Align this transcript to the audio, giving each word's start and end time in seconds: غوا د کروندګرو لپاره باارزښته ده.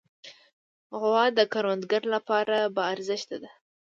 غوا 0.99 1.25
د 1.37 1.39
کروندګرو 1.53 2.07
لپاره 2.15 2.57
باارزښته 2.75 3.37
ده. 3.43 3.51